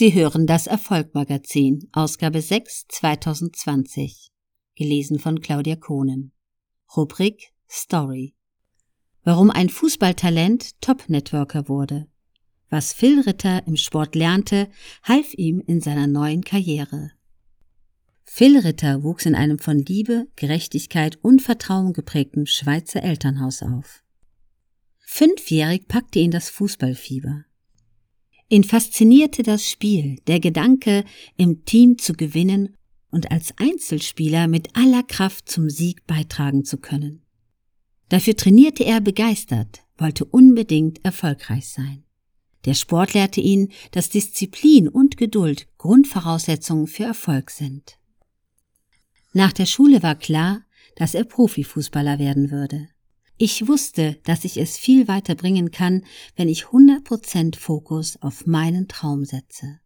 [0.00, 4.30] Sie hören das Erfolgmagazin, Ausgabe 6, 2020.
[4.76, 6.30] Gelesen von Claudia Kohnen.
[6.96, 8.36] Rubrik Story.
[9.24, 12.06] Warum ein Fußballtalent Top-Networker wurde.
[12.70, 14.68] Was Phil Ritter im Sport lernte,
[15.02, 17.10] half ihm in seiner neuen Karriere.
[18.22, 24.04] Phil Ritter wuchs in einem von Liebe, Gerechtigkeit und Vertrauen geprägten Schweizer Elternhaus auf.
[25.00, 27.47] Fünfjährig packte ihn das Fußballfieber.
[28.48, 31.04] Ihn faszinierte das Spiel, der Gedanke,
[31.36, 32.76] im Team zu gewinnen
[33.10, 37.22] und als Einzelspieler mit aller Kraft zum Sieg beitragen zu können.
[38.08, 42.04] Dafür trainierte er begeistert, wollte unbedingt erfolgreich sein.
[42.64, 47.98] Der Sport lehrte ihn, dass Disziplin und Geduld Grundvoraussetzungen für Erfolg sind.
[49.32, 50.62] Nach der Schule war klar,
[50.96, 52.88] dass er Profifußballer werden würde.
[53.40, 58.88] Ich wusste, dass ich es viel weiter bringen kann, wenn ich 100% Fokus auf meinen
[58.88, 59.78] Traum setze.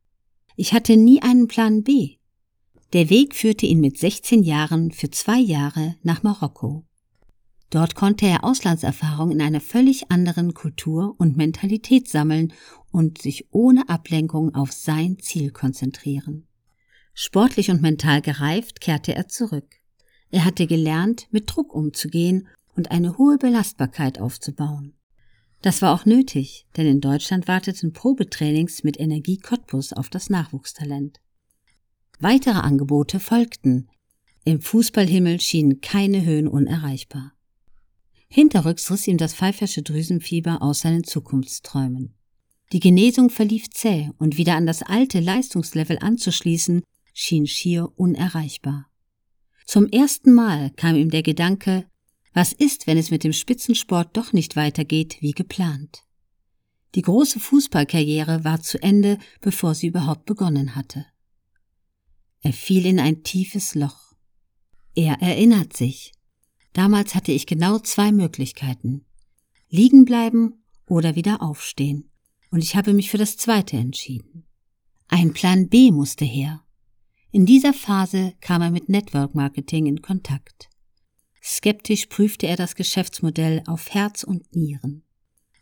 [0.56, 2.16] Ich hatte nie einen Plan B.
[2.95, 6.87] Der Weg führte ihn mit 16 Jahren für zwei Jahre nach Marokko.
[7.68, 12.54] Dort konnte er Auslandserfahrung in einer völlig anderen Kultur und Mentalität sammeln
[12.91, 16.46] und sich ohne Ablenkung auf sein Ziel konzentrieren.
[17.13, 19.76] Sportlich und mental gereift kehrte er zurück.
[20.30, 24.95] Er hatte gelernt, mit Druck umzugehen und eine hohe Belastbarkeit aufzubauen.
[25.62, 31.20] Das war auch nötig, denn in Deutschland warteten Probetrainings mit Energie Cottbus auf das Nachwuchstalent.
[32.18, 33.88] Weitere Angebote folgten.
[34.45, 37.32] Im Fußballhimmel schienen keine Höhen unerreichbar.
[38.29, 42.14] Hinterrücks riss ihm das pfeifersche Drüsenfieber aus seinen Zukunftsträumen.
[42.73, 48.86] Die Genesung verlief zäh und wieder an das alte Leistungslevel anzuschließen, schien schier unerreichbar.
[49.66, 51.84] Zum ersten Mal kam ihm der Gedanke,
[52.35, 56.05] was ist, wenn es mit dem Spitzensport doch nicht weitergeht wie geplant?
[56.95, 61.07] Die große Fußballkarriere war zu Ende, bevor sie überhaupt begonnen hatte.
[62.41, 64.15] Er fiel in ein tiefes Loch.
[64.94, 66.12] Er erinnert sich.
[66.72, 69.04] Damals hatte ich genau zwei Möglichkeiten.
[69.69, 72.10] Liegen bleiben oder wieder aufstehen.
[72.50, 74.44] Und ich habe mich für das zweite entschieden.
[75.09, 76.62] Ein Plan B musste her.
[77.31, 80.69] In dieser Phase kam er mit Network Marketing in Kontakt.
[81.42, 85.03] Skeptisch prüfte er das Geschäftsmodell auf Herz und Nieren.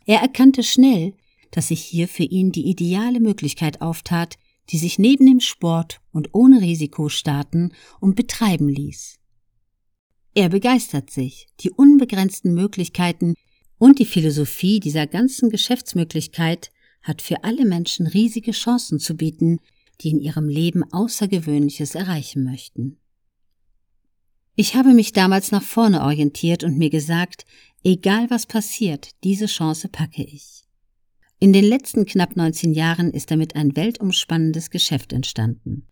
[0.04, 1.14] Er erkannte schnell,
[1.50, 4.36] dass sich hier für ihn die ideale Möglichkeit auftat,
[4.68, 9.18] die sich neben dem Sport und ohne Risiko starten und betreiben ließ.
[10.34, 13.34] Er begeistert sich, die unbegrenzten Möglichkeiten
[13.78, 16.70] und die Philosophie dieser ganzen Geschäftsmöglichkeit
[17.02, 19.58] hat für alle Menschen riesige Chancen zu bieten,
[20.02, 22.99] die in ihrem Leben Außergewöhnliches erreichen möchten.
[24.60, 27.46] Ich habe mich damals nach vorne orientiert und mir gesagt,
[27.82, 30.66] egal was passiert, diese Chance packe ich.
[31.38, 35.86] In den letzten knapp 19 Jahren ist damit ein weltumspannendes Geschäft entstanden.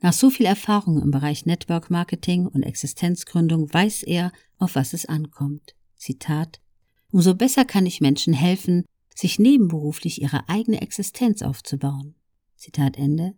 [0.00, 5.04] Nach so viel Erfahrung im Bereich Network Marketing und Existenzgründung weiß er, auf was es
[5.04, 5.74] ankommt.
[5.94, 6.62] Zitat
[7.10, 12.14] Umso besser kann ich Menschen helfen, sich nebenberuflich ihre eigene Existenz aufzubauen.
[12.56, 13.34] Zitat Ende.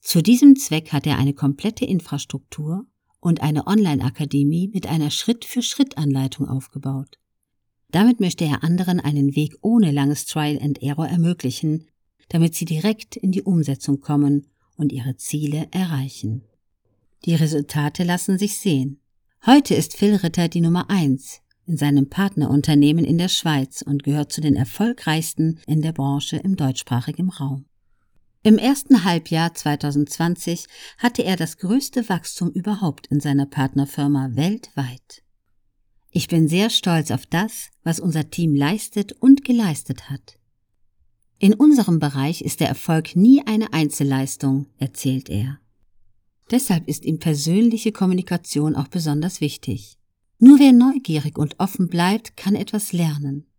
[0.00, 2.84] Zu diesem Zweck hat er eine komplette Infrastruktur
[3.20, 7.18] und eine Online-Akademie mit einer Schritt-für-Schritt-Anleitung aufgebaut.
[7.90, 11.86] Damit möchte er anderen einen Weg ohne langes Trial and Error ermöglichen,
[12.28, 16.42] damit sie direkt in die Umsetzung kommen und ihre Ziele erreichen.
[17.24, 19.00] Die Resultate lassen sich sehen.
[19.44, 24.32] Heute ist Phil Ritter die Nummer eins in seinem Partnerunternehmen in der Schweiz und gehört
[24.32, 27.66] zu den erfolgreichsten in der Branche im deutschsprachigen Raum.
[28.42, 35.22] Im ersten Halbjahr 2020 hatte er das größte Wachstum überhaupt in seiner Partnerfirma weltweit.
[36.10, 40.38] Ich bin sehr stolz auf das, was unser Team leistet und geleistet hat.
[41.38, 45.58] In unserem Bereich ist der Erfolg nie eine Einzelleistung, erzählt er.
[46.50, 49.98] Deshalb ist ihm persönliche Kommunikation auch besonders wichtig.
[50.38, 53.49] Nur wer neugierig und offen bleibt, kann etwas lernen.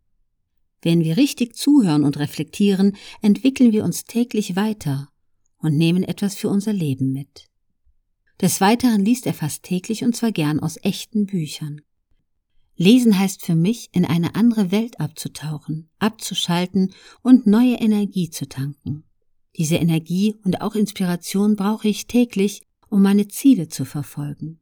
[0.81, 5.09] Wenn wir richtig zuhören und reflektieren, entwickeln wir uns täglich weiter
[5.58, 7.48] und nehmen etwas für unser Leben mit.
[8.42, 11.81] Des Weiteren liest er fast täglich und zwar gern aus echten Büchern.
[12.75, 19.04] Lesen heißt für mich, in eine andere Welt abzutauchen, abzuschalten und neue Energie zu tanken.
[19.56, 24.60] Diese Energie und auch Inspiration brauche ich täglich, um meine Ziele zu verfolgen.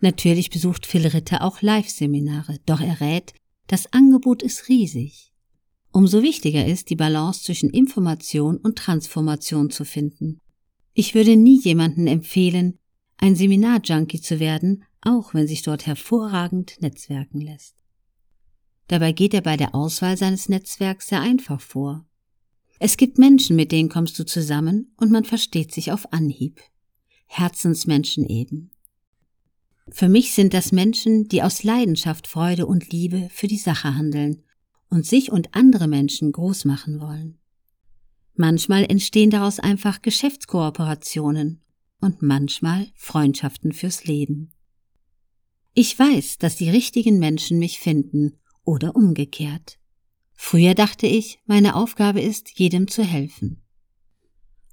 [0.00, 3.32] Natürlich besucht Phil Ritter auch Live-Seminare, doch er rät,
[3.66, 5.32] das Angebot ist riesig.
[5.90, 10.40] Umso wichtiger ist, die Balance zwischen Information und Transformation zu finden.
[10.92, 12.78] Ich würde nie jemanden empfehlen,
[13.16, 17.76] ein Seminar-Junkie zu werden, auch wenn sich dort hervorragend netzwerken lässt.
[18.88, 22.06] Dabei geht er bei der Auswahl seines Netzwerks sehr einfach vor.
[22.78, 26.60] Es gibt Menschen, mit denen kommst du zusammen und man versteht sich auf Anhieb.
[27.26, 28.70] Herzensmenschen eben.
[29.90, 34.42] Für mich sind das Menschen, die aus Leidenschaft, Freude und Liebe für die Sache handeln
[34.90, 37.38] und sich und andere Menschen groß machen wollen.
[38.34, 41.60] Manchmal entstehen daraus einfach Geschäftskooperationen
[42.00, 44.52] und manchmal Freundschaften fürs Leben.
[45.74, 49.78] Ich weiß, dass die richtigen Menschen mich finden oder umgekehrt.
[50.34, 53.62] Früher dachte ich, meine Aufgabe ist, jedem zu helfen.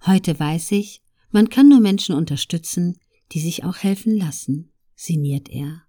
[0.05, 1.01] Heute weiß ich,
[1.31, 2.99] man kann nur Menschen unterstützen,
[3.31, 5.83] die sich auch helfen lassen sinniert er.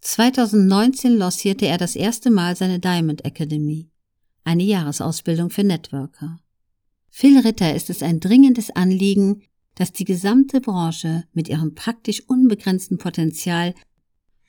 [0.00, 3.90] 2019 lancierte er das erste Mal seine Diamond Academy,
[4.44, 6.40] eine Jahresausbildung für Networker.
[7.10, 9.42] Phil Ritter ist es ein dringendes Anliegen,
[9.74, 13.74] dass die gesamte Branche mit ihrem praktisch unbegrenzten Potenzial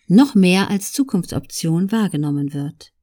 [0.07, 2.93] noch mehr als Zukunftsoption wahrgenommen wird.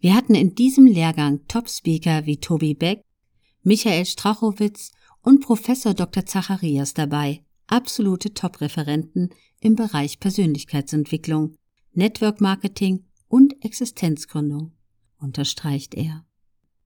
[0.00, 3.02] Wir hatten in diesem Lehrgang Top-Speaker wie Tobi Beck,
[3.62, 4.90] Michael Strachowitz
[5.22, 6.26] und Professor Dr.
[6.26, 9.30] Zacharias dabei, absolute Top-Referenten
[9.60, 11.56] im Bereich Persönlichkeitsentwicklung,
[11.92, 14.72] Network Marketing und Existenzgründung,
[15.18, 16.24] unterstreicht er.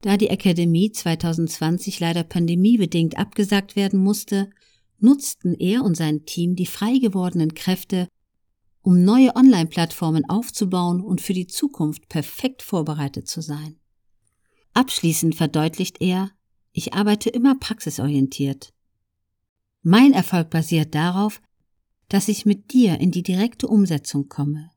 [0.02, 4.50] Da die Akademie 2020 leider pandemiebedingt abgesagt werden musste,
[4.98, 8.08] nutzten er und sein Team die frei gewordenen Kräfte,
[8.82, 13.76] um neue Online-Plattformen aufzubauen und für die Zukunft perfekt vorbereitet zu sein.
[14.74, 16.30] Abschließend verdeutlicht er,
[16.72, 18.72] ich arbeite immer praxisorientiert.
[19.88, 21.40] Mein Erfolg basiert darauf,
[22.08, 24.72] dass ich mit dir in die direkte Umsetzung komme.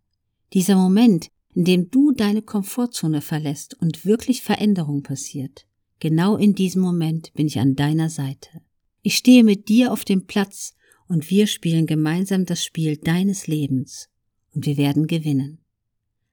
[0.54, 5.66] Dieser Moment, in dem du deine Komfortzone verlässt und wirklich Veränderung passiert.
[6.00, 8.62] Genau in diesem Moment bin ich an deiner Seite.
[9.02, 10.76] Ich stehe mit dir auf dem Platz
[11.08, 14.10] und wir spielen gemeinsam das Spiel deines Lebens
[14.54, 15.58] und wir werden gewinnen.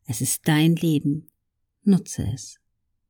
[0.05, 1.31] Es ist dein Leben.
[1.82, 2.61] Nutze es.